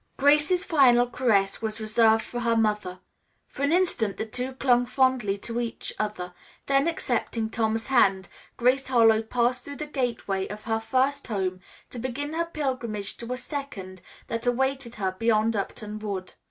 [0.17, 2.97] Grace's final caress was reserved for her mother.
[3.45, 6.33] For an instant the two clung fondly to each other,
[6.65, 8.27] then, accepting Tom's hand,
[8.57, 11.59] Grace Harlowe passed through the gateway of her first home
[11.91, 16.33] to begin her pilgrimage to a second that awaited her beyond Upton Wood.